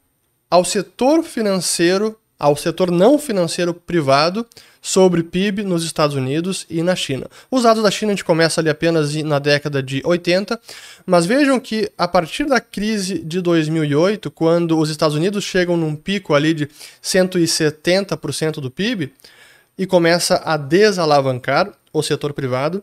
ao 0.51 0.63
setor 0.63 1.23
financeiro, 1.23 2.19
ao 2.39 2.55
setor 2.55 2.91
não 2.91 3.19
financeiro 3.19 3.73
privado 3.73 4.47
sobre 4.83 5.23
PIB 5.23 5.63
nos 5.63 5.85
Estados 5.85 6.15
Unidos 6.15 6.67
e 6.69 6.83
na 6.83 6.95
China. 6.95 7.27
Os 7.51 7.63
dados 7.63 7.83
da 7.83 7.91
China 7.91 8.13
a 8.13 8.15
gente 8.15 8.25
começa 8.25 8.61
ali 8.61 8.69
apenas 8.69 9.15
na 9.15 9.39
década 9.39 9.83
de 9.83 10.03
80, 10.05 10.61
mas 11.07 11.25
vejam 11.25 11.59
que 11.59 11.91
a 11.97 12.07
partir 12.07 12.45
da 12.45 12.61
crise 12.61 13.21
de 13.21 13.41
2008, 13.41 14.31
quando 14.31 14.79
os 14.79 14.91
Estados 14.91 15.17
Unidos 15.17 15.45
chegam 15.45 15.79
num 15.79 15.97
pico 15.97 16.35
ali 16.35 16.53
de 16.53 16.69
170% 17.03 18.61
do 18.61 18.71
PIB 18.71 19.15
e 19.79 19.87
começa 19.87 20.41
a 20.45 20.57
desalavancar 20.57 21.71
o 21.93 22.03
setor 22.03 22.33
privado, 22.33 22.83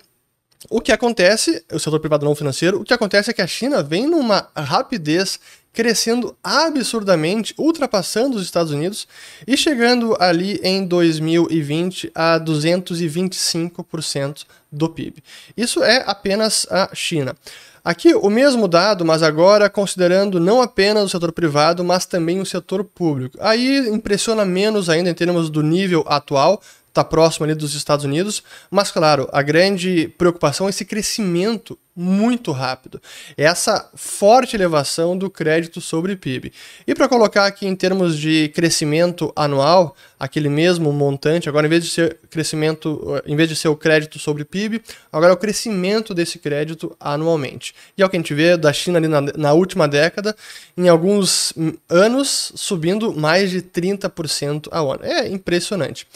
o 0.70 0.80
que 0.80 0.92
acontece, 0.92 1.64
o 1.72 1.80
setor 1.80 2.00
privado 2.00 2.26
não 2.26 2.36
financeiro, 2.36 2.80
o 2.80 2.84
que 2.84 2.94
acontece 2.94 3.30
é 3.30 3.34
que 3.34 3.42
a 3.42 3.48
China 3.48 3.84
vem 3.84 4.08
numa 4.08 4.48
rapidez 4.56 5.40
crescendo 5.74 6.38
absurdamente, 6.44 7.54
ultrapassando 7.58 8.38
os 8.38 8.44
Estados 8.44 8.72
Unidos 8.72 9.08
e 9.46 9.58
chegando 9.58 10.16
ali 10.20 10.60
em 10.64 10.86
2020 10.86 12.12
a 12.14 12.40
225% 12.40 14.46
do 14.72 14.88
PIB. 14.88 15.24
Isso 15.58 15.84
é 15.84 16.04
apenas 16.06 16.68
a 16.70 16.92
China. 16.94 17.36
Aqui 17.84 18.14
o 18.14 18.30
mesmo 18.30 18.68
dado, 18.68 19.04
mas 19.04 19.22
agora 19.22 19.70
considerando 19.70 20.40
não 20.40 20.62
apenas 20.62 21.04
o 21.04 21.10
setor 21.10 21.34
privado, 21.34 21.84
mas 21.84 22.06
também 22.06 22.40
o 22.40 22.46
setor 22.46 22.86
público. 22.86 23.38
Aí 23.42 23.90
impressiona 23.90 24.46
menos 24.46 24.90
ainda 24.90 25.10
em 25.10 25.14
termos 25.14 25.50
do 25.50 25.62
nível 25.62 26.06
atual, 26.08 26.62
está 26.94 27.04
próximo 27.04 27.44
ali 27.44 27.56
dos 27.56 27.74
Estados 27.74 28.06
Unidos, 28.06 28.44
mas 28.70 28.92
claro, 28.92 29.28
a 29.34 29.42
grande 29.42 30.08
preocupação 30.16 30.68
é 30.68 30.70
esse 30.70 30.86
crescimento 30.86 31.78
muito 31.96 32.52
rápido. 32.52 33.02
Essa 33.38 33.90
forte 33.96 34.56
elevação 34.56 35.18
do 35.18 35.30
crédito 35.30 35.80
sobre 35.80 36.16
PIB. 36.16 36.52
E 36.88 36.96
para 36.96 37.08
colocar 37.08 37.46
aqui 37.46 37.68
em 37.68 37.76
termos 37.76 38.18
de 38.18 38.50
crescimento 38.50 39.32
anual, 39.36 39.96
aquele 40.20 40.50
mesmo 40.50 40.92
montante, 40.92 41.48
agora 41.48 41.68
em 41.68 41.70
vez 41.70 41.84
de 41.84 41.92
ser 41.92 42.18
crescimento, 42.30 43.22
em 43.26 43.36
vez 43.36 43.48
de 43.48 43.56
ser 43.56 43.68
o 43.68 43.76
crédito 43.76 44.18
sobre 44.18 44.44
PIB, 44.44 44.82
agora 45.12 45.32
é 45.32 45.36
o 45.36 45.38
crescimento 45.38 46.14
desse 46.14 46.40
crédito 46.40 46.96
anualmente. 47.00 47.76
E 47.98 48.02
é 48.02 48.06
o 48.06 48.10
que 48.10 48.16
a 48.16 48.20
gente 48.20 48.34
vê 48.34 48.58
da 48.58 48.74
China 48.74 48.98
ali 48.98 49.08
na, 49.08 49.22
na 49.22 49.54
última 49.54 49.88
década, 49.88 50.36
em 50.76 50.90
alguns 50.90 51.54
anos 51.88 52.54
subindo 52.56 53.14
mais 53.14 53.52
de 53.52 53.62
30% 53.62 54.68
ao 54.72 54.94
ano. 54.94 55.04
É 55.04 55.28
impressionante. 55.28 56.08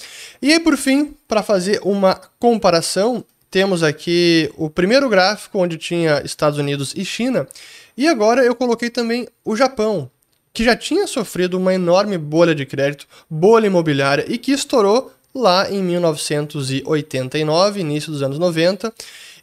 E 0.42 0.54
aí, 0.54 0.60
por 0.60 0.76
fim, 0.76 1.16
para 1.28 1.44
fazer 1.44 1.80
uma 1.84 2.16
comparação, 2.40 3.24
temos 3.50 3.82
aqui 3.84 4.52
o 4.56 4.70
primeiro 4.70 5.10
gráfico 5.10 5.60
onde 5.60 5.78
tinha 5.78 6.22
Estados 6.24 6.60
Unidos 6.60 6.94
e 6.96 7.04
China, 7.06 7.48
e 7.96 8.08
agora 8.08 8.44
eu 8.44 8.56
coloquei 8.56 8.90
também 8.90 9.28
o 9.44 9.56
Japão, 9.56 10.10
que 10.54 10.64
já 10.64 10.76
tinha 10.76 11.08
sofrido 11.08 11.58
uma 11.58 11.74
enorme 11.74 12.18
bolha 12.18 12.54
de 12.54 12.66
crédito, 12.66 13.08
bolha 13.30 13.68
imobiliária 13.68 14.26
e 14.28 14.38
que 14.38 14.52
estourou 14.52 15.14
lá 15.34 15.72
em 15.72 15.82
1989, 15.84 17.80
início 17.80 18.12
dos 18.12 18.22
anos 18.24 18.40
90, 18.40 18.94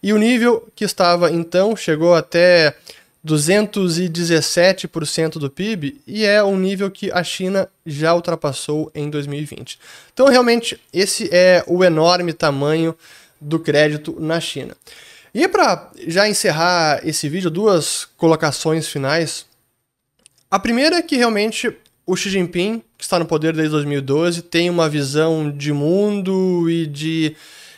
e 0.03 0.13
o 0.13 0.19
nível 0.19 0.69
que 0.75 0.85
estava 0.85 1.31
então 1.31 1.75
chegou 1.77 2.15
até 2.15 2.77
217% 3.27 5.39
do 5.39 5.49
PIB 5.49 5.99
e 6.07 6.25
é 6.25 6.45
um 6.45 6.59
nível 6.59 6.91
que 6.91 7.11
a 7.11 7.25
China 7.25 7.67
já 7.87 8.15
ultrapassou 8.15 8.93
em 8.95 9.09
2020. 9.09 9.79
Então, 10.13 10.27
realmente, 10.27 10.79
esse 10.93 11.31
é 11.33 11.65
o 11.67 11.83
enorme 11.83 12.35
tamanho 12.35 12.95
do 13.45 13.59
crédito 13.59 14.17
na 14.19 14.41
China. 14.41 14.75
E 15.35 15.47
para 15.49 15.91
já 16.07 16.29
encerrar 16.29 17.01
esse 17.07 17.29
vídeo, 17.29 17.51
duas 17.51 18.07
colocações 18.17 18.89
finais. 18.89 19.47
A 20.51 20.59
primeira 20.59 20.97
é 20.97 21.03
que 21.03 21.17
realmente 21.17 21.77
o 22.07 22.15
Xi 22.15 22.31
Jinping, 22.31 22.83
que 22.97 23.05
está 23.05 23.19
no 23.19 23.27
poder 23.27 23.55
desde 23.55 23.73
2012, 23.73 24.43
tem 24.43 24.71
uma 24.71 24.89
visão 24.89 25.51
de 25.51 25.73
mundo 25.73 26.71
e 26.71 26.87
de 26.87 27.35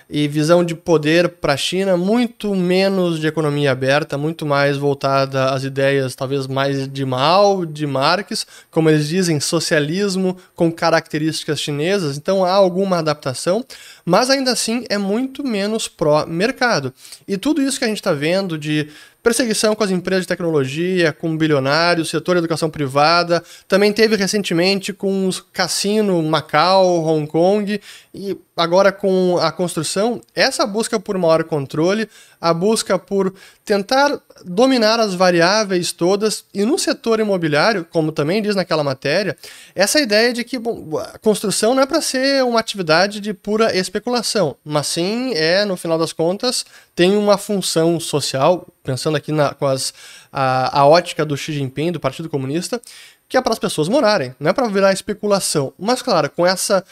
e 0.09 0.29
visão 0.29 0.65
de 0.65 0.75
poder 0.75 1.29
para 1.29 1.55
a 1.55 1.57
China 1.57 1.97
muito 1.97 2.55
menos 2.55 3.19
de 3.19 3.27
economia 3.27 3.73
aberta, 3.73 4.17
muito 4.17 4.47
mais 4.47 4.77
voltada 4.77 5.51
às 5.51 5.65
ideias 5.65 6.15
talvez 6.15 6.47
mais 6.47 6.87
de 6.89 7.05
Mao, 7.05 7.67
de 7.67 7.87
Marx, 7.87 8.47
como 8.71 8.89
eles 8.89 9.09
dizem, 9.09 9.41
socialismo 9.41 10.37
com 10.55 10.71
características 10.71 11.61
chinesas. 11.61 12.17
Então 12.17 12.45
há 12.45 12.53
alguma 12.53 12.99
adaptação, 12.99 13.65
mas 14.05 14.31
ainda 14.31 14.53
assim 14.53 14.85
é 14.89 14.97
muito 14.99 15.43
menos 15.43 15.89
pró-mercado. 15.89 16.95
E 17.27 17.37
tudo 17.37 17.61
isso 17.61 17.79
que 17.79 17.85
a 17.85 17.89
gente 17.89 17.99
está 17.99 18.13
vendo 18.13 18.57
de 18.57 18.89
perseguição 19.27 19.75
com 19.75 19.83
as 19.83 19.91
empresas 19.91 20.23
de 20.23 20.29
tecnologia, 20.29 21.13
com 21.13 21.37
bilionários, 21.37 22.11
setor 22.11 22.37
de 22.37 22.39
educação 22.39 22.71
privada. 22.71 23.43
Também 23.67 23.93
teve 23.93 24.15
recentemente 24.15 24.93
com 24.93 25.27
os 25.27 25.41
cassino 25.41 26.23
Macau, 26.23 27.05
Hong 27.05 27.27
Kong 27.27 27.81
e 28.15 28.39
agora 28.57 28.93
com 28.93 29.37
a 29.39 29.51
construção. 29.51 30.21
Essa 30.33 30.65
busca 30.65 31.01
por 31.01 31.19
maior 31.19 31.43
controle, 31.43 32.09
a 32.41 32.53
busca 32.53 32.99
por 32.99 33.33
tentar 33.65 34.21
dominar 34.45 35.01
as 35.01 35.15
variáveis 35.15 35.93
todas 35.93 36.45
e 36.53 36.65
no 36.65 36.79
setor 36.79 37.21
imobiliário, 37.21 37.87
como 37.91 38.13
também 38.13 38.43
diz 38.43 38.55
naquela 38.55 38.85
matéria, 38.85 39.37
essa 39.75 39.99
ideia 39.99 40.33
de 40.33 40.45
que 40.45 40.59
bom, 40.59 40.99
a 40.99 41.19
construção 41.19 41.75
não 41.75 41.83
é 41.83 41.87
para 41.87 42.01
ser 42.01 42.45
uma 42.45 42.61
atividade 42.61 43.21
de 43.21 43.33
pura 43.35 43.77
especulação, 43.77 44.57
mas 44.65 44.87
sim 44.87 45.33
é, 45.35 45.65
no 45.65 45.77
final 45.77 45.99
das 45.99 46.13
contas, 46.13 46.65
tem 46.95 47.17
uma 47.17 47.37
função 47.37 47.99
social, 47.99 48.67
pensando 48.83 49.17
aqui 49.17 49.33
na, 49.33 49.55
com 49.55 49.67
as, 49.67 49.93
a, 50.33 50.81
a 50.81 50.87
ótica 50.87 51.25
do 51.25 51.37
Xi 51.37 51.53
Jinping, 51.53 51.93
do 51.93 52.01
Partido 52.01 52.29
Comunista, 52.29 52.81
que 53.29 53.37
é 53.37 53.41
para 53.41 53.53
as 53.53 53.59
pessoas 53.59 53.89
morarem, 53.89 54.35
não 54.39 54.51
é 54.51 54.53
para 54.53 54.69
virar 54.69 54.93
especulação. 54.93 55.73
Mas, 55.79 56.01
claro, 56.01 56.31
com 56.31 56.47
essa 56.47 56.85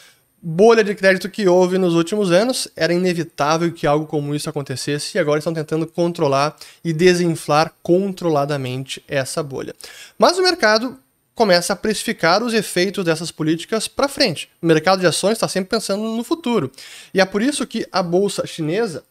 bolha 0.47 0.83
de 0.83 0.93
crédito 0.93 1.27
que 1.27 1.47
houve 1.47 1.79
nos 1.79 1.95
últimos 1.95 2.31
anos, 2.31 2.67
era 2.75 2.93
inevitável 2.93 3.71
que 3.71 3.87
algo 3.87 4.05
como 4.05 4.35
isso 4.35 4.47
acontecesse 4.47 5.17
e 5.17 5.19
agora 5.19 5.39
estão 5.39 5.51
tentando 5.51 5.87
controlar 5.87 6.55
e 6.83 6.93
desinflar 6.93 7.73
controladamente 7.81 9.03
essa 9.07 9.41
bolha. 9.41 9.73
Mas 10.19 10.37
o 10.37 10.43
mercado 10.43 10.99
começa 11.33 11.73
a 11.73 11.75
precificar 11.75 12.43
os 12.43 12.53
efeitos 12.53 13.03
dessas 13.03 13.31
políticas 13.31 13.87
para 13.87 14.07
frente. 14.07 14.47
O 14.61 14.67
mercado 14.67 14.99
de 14.99 15.07
ações 15.07 15.33
está 15.33 15.47
sempre 15.47 15.71
pensando 15.71 16.03
no 16.03 16.23
futuro. 16.23 16.71
E 17.11 17.19
é 17.19 17.25
por 17.25 17.41
isso 17.41 17.65
que 17.65 17.87
a 17.91 18.03
bolsa 18.03 18.45
chinesa, 18.45 19.03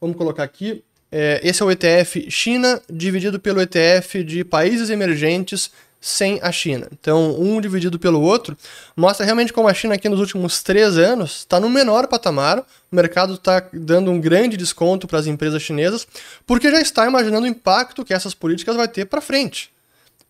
vamos 0.00 0.16
colocar 0.16 0.44
aqui, 0.44 0.84
é, 1.10 1.40
esse 1.42 1.62
é 1.62 1.66
o 1.66 1.70
ETF 1.70 2.30
China 2.30 2.80
dividido 2.88 3.40
pelo 3.40 3.60
ETF 3.60 4.22
de 4.22 4.44
países 4.44 4.88
emergentes 4.88 5.70
sem 6.06 6.38
a 6.40 6.52
China. 6.52 6.86
Então, 6.92 7.34
um 7.36 7.60
dividido 7.60 7.98
pelo 7.98 8.20
outro 8.20 8.56
mostra 8.94 9.26
realmente 9.26 9.52
como 9.52 9.66
a 9.66 9.74
China 9.74 9.96
aqui 9.96 10.08
nos 10.08 10.20
últimos 10.20 10.62
três 10.62 10.96
anos 10.96 11.38
está 11.38 11.58
no 11.58 11.68
menor 11.68 12.06
patamar. 12.06 12.60
O 12.60 12.94
mercado 12.94 13.34
está 13.34 13.68
dando 13.72 14.12
um 14.12 14.20
grande 14.20 14.56
desconto 14.56 15.08
para 15.08 15.18
as 15.18 15.26
empresas 15.26 15.60
chinesas, 15.60 16.06
porque 16.46 16.70
já 16.70 16.80
está 16.80 17.08
imaginando 17.08 17.44
o 17.44 17.48
impacto 17.48 18.04
que 18.04 18.14
essas 18.14 18.34
políticas 18.34 18.76
vai 18.76 18.86
ter 18.86 19.06
para 19.06 19.20
frente. 19.20 19.68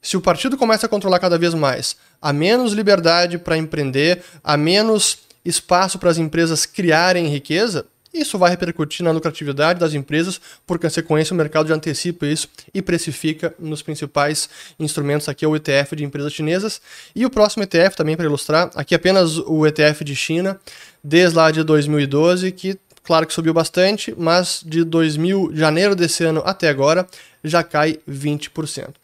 Se 0.01 0.17
o 0.17 0.21
partido 0.23 0.57
começa 0.57 0.87
a 0.87 0.89
controlar 0.89 1.19
cada 1.19 1.37
vez 1.37 1.53
mais, 1.53 1.95
há 2.23 2.33
menos 2.33 2.73
liberdade 2.73 3.37
para 3.37 3.59
empreender, 3.59 4.23
há 4.43 4.57
menos 4.57 5.19
espaço 5.45 5.99
para 5.99 6.09
as 6.09 6.17
empresas 6.17 6.65
criarem 6.65 7.27
riqueza, 7.27 7.85
Isso 8.17 8.39
vai 8.39 8.49
repercutir 8.51 9.05
na 9.05 9.11
lucratividade 9.11 9.79
das 9.79 9.93
empresas, 9.93 10.41
por 10.67 10.79
consequência, 10.79 11.35
o 11.35 11.37
mercado 11.37 11.69
já 11.69 11.75
antecipa 11.75 12.27
isso 12.27 12.49
e 12.73 12.81
precifica 12.81 13.55
nos 13.59 13.83
principais 13.83 14.49
instrumentos. 14.81 15.29
Aqui 15.29 15.45
é 15.45 15.49
o 15.49 15.55
ETF 15.55 15.95
de 15.95 16.03
empresas 16.03 16.33
chinesas. 16.33 16.81
E 17.15 17.27
o 17.27 17.31
próximo 17.31 17.63
ETF, 17.63 17.95
também 17.95 18.17
para 18.17 18.25
ilustrar, 18.25 18.71
aqui 18.75 18.95
apenas 18.95 19.37
o 19.37 19.67
ETF 19.67 20.03
de 20.03 20.17
China, 20.17 20.59
desde 21.05 21.37
lá 21.37 21.51
de 21.51 21.63
2012, 21.63 22.53
que 22.53 22.79
claro 23.05 23.27
que 23.27 23.35
subiu 23.35 23.53
bastante, 23.53 24.15
mas 24.17 24.63
de 24.65 24.83
2000, 24.83 25.51
janeiro 25.55 25.95
desse 25.95 26.25
ano 26.25 26.43
até 26.45 26.71
agora, 26.71 27.07
já 27.45 27.63
cai 27.63 28.01
20%. 28.09 28.95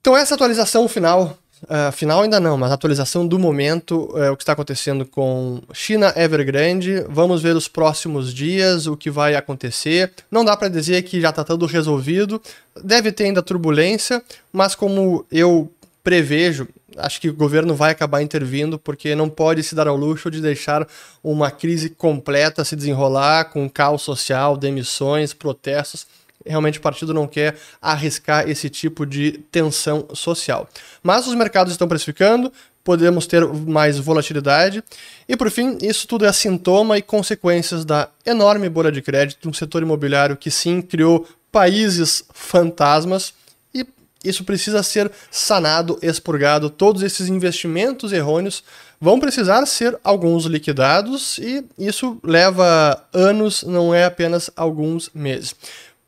Então 0.00 0.16
essa 0.16 0.34
atualização 0.34 0.88
final 0.88 1.38
Uh, 1.62 1.92
final 1.92 2.22
ainda 2.22 2.40
não, 2.40 2.58
mas 2.58 2.72
atualização 2.72 3.26
do 3.26 3.38
momento, 3.38 4.12
é 4.16 4.30
o 4.30 4.36
que 4.36 4.42
está 4.42 4.52
acontecendo 4.52 5.06
com 5.06 5.60
China 5.72 6.12
Evergrande. 6.16 7.04
Vamos 7.08 7.40
ver 7.40 7.54
os 7.54 7.68
próximos 7.68 8.34
dias, 8.34 8.86
o 8.86 8.96
que 8.96 9.10
vai 9.10 9.36
acontecer. 9.36 10.12
Não 10.30 10.44
dá 10.44 10.56
para 10.56 10.68
dizer 10.68 11.02
que 11.02 11.20
já 11.20 11.30
está 11.30 11.44
tudo 11.44 11.66
resolvido. 11.66 12.42
Deve 12.82 13.12
ter 13.12 13.24
ainda 13.24 13.42
turbulência, 13.42 14.20
mas 14.52 14.74
como 14.74 15.24
eu 15.30 15.70
prevejo, 16.02 16.66
acho 16.96 17.20
que 17.20 17.28
o 17.28 17.34
governo 17.34 17.76
vai 17.76 17.92
acabar 17.92 18.22
intervindo, 18.22 18.76
porque 18.76 19.14
não 19.14 19.28
pode 19.28 19.62
se 19.62 19.74
dar 19.74 19.86
ao 19.86 19.96
luxo 19.96 20.30
de 20.30 20.40
deixar 20.40 20.86
uma 21.22 21.50
crise 21.50 21.90
completa 21.90 22.64
se 22.64 22.74
desenrolar 22.74 23.44
com 23.46 23.70
caos 23.70 24.02
social, 24.02 24.56
demissões, 24.56 25.32
protestos 25.32 26.06
realmente 26.46 26.78
o 26.78 26.82
partido 26.82 27.12
não 27.14 27.26
quer 27.26 27.56
arriscar 27.80 28.48
esse 28.48 28.68
tipo 28.68 29.04
de 29.06 29.40
tensão 29.50 30.08
social. 30.14 30.68
Mas 31.02 31.26
os 31.26 31.34
mercados 31.34 31.72
estão 31.72 31.88
precificando, 31.88 32.52
podemos 32.84 33.26
ter 33.26 33.46
mais 33.46 33.98
volatilidade. 33.98 34.82
E 35.28 35.36
por 35.36 35.50
fim, 35.50 35.78
isso 35.80 36.06
tudo 36.06 36.24
é 36.24 36.32
sintoma 36.32 36.98
e 36.98 37.02
consequências 37.02 37.84
da 37.84 38.08
enorme 38.26 38.68
bolha 38.68 38.90
de 38.90 39.02
crédito 39.02 39.48
no 39.48 39.54
setor 39.54 39.82
imobiliário 39.82 40.36
que 40.36 40.50
sim 40.50 40.82
criou 40.82 41.26
países 41.50 42.24
fantasmas 42.32 43.34
e 43.74 43.86
isso 44.24 44.44
precisa 44.44 44.82
ser 44.82 45.10
sanado, 45.30 45.98
expurgado. 46.02 46.70
Todos 46.70 47.02
esses 47.02 47.28
investimentos 47.28 48.12
errôneos 48.12 48.64
vão 49.00 49.20
precisar 49.20 49.66
ser 49.66 49.98
alguns 50.02 50.44
liquidados 50.44 51.38
e 51.38 51.64
isso 51.78 52.18
leva 52.22 53.04
anos, 53.12 53.62
não 53.62 53.94
é 53.94 54.04
apenas 54.04 54.50
alguns 54.56 55.10
meses. 55.14 55.54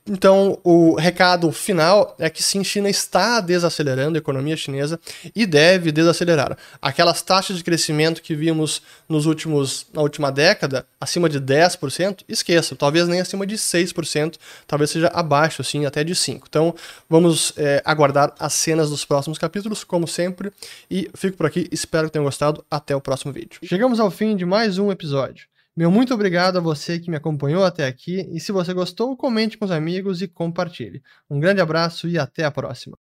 Então, 0.06 0.60
o 0.62 0.96
recado 0.96 1.50
final 1.50 2.14
é 2.18 2.28
que 2.28 2.42
sim, 2.42 2.62
China 2.62 2.90
está 2.90 3.40
desacelerando 3.40 4.18
a 4.18 4.20
economia 4.20 4.54
chinesa 4.54 5.00
e 5.34 5.46
deve 5.46 5.90
desacelerar. 5.90 6.58
Aquelas 6.80 7.22
taxas 7.22 7.56
de 7.56 7.64
crescimento 7.64 8.20
que 8.20 8.34
vimos 8.34 8.82
nos 9.08 9.24
últimos, 9.24 9.86
na 9.94 10.02
última 10.02 10.30
década, 10.30 10.84
acima 11.00 11.26
de 11.26 11.40
10%, 11.40 12.18
esqueça, 12.28 12.76
talvez 12.76 13.08
nem 13.08 13.18
acima 13.18 13.46
de 13.46 13.56
6%, 13.56 14.34
talvez 14.66 14.90
seja 14.90 15.08
abaixo, 15.08 15.62
assim, 15.62 15.86
até 15.86 16.04
de 16.04 16.14
5%. 16.14 16.42
Então, 16.46 16.74
vamos 17.08 17.54
é, 17.56 17.80
aguardar 17.82 18.34
as 18.38 18.52
cenas 18.52 18.90
dos 18.90 19.06
próximos 19.06 19.38
capítulos, 19.38 19.84
como 19.84 20.06
sempre, 20.06 20.52
e 20.90 21.08
fico 21.14 21.38
por 21.38 21.46
aqui, 21.46 21.66
espero 21.72 22.08
que 22.08 22.12
tenham 22.12 22.26
gostado, 22.26 22.62
até 22.70 22.94
o 22.94 23.00
próximo 23.00 23.32
vídeo. 23.32 23.58
Chegamos 23.64 23.98
ao 23.98 24.10
fim 24.10 24.36
de 24.36 24.44
mais 24.44 24.76
um 24.76 24.92
episódio. 24.92 25.46
Meu 25.76 25.90
muito 25.90 26.14
obrigado 26.14 26.56
a 26.56 26.60
você 26.60 27.00
que 27.00 27.10
me 27.10 27.16
acompanhou 27.16 27.64
até 27.64 27.84
aqui 27.84 28.28
e 28.32 28.38
se 28.38 28.52
você 28.52 28.72
gostou, 28.72 29.16
comente 29.16 29.58
com 29.58 29.64
os 29.64 29.72
amigos 29.72 30.22
e 30.22 30.28
compartilhe. 30.28 31.02
Um 31.28 31.40
grande 31.40 31.60
abraço 31.60 32.06
e 32.06 32.16
até 32.16 32.44
a 32.44 32.50
próxima. 32.52 32.96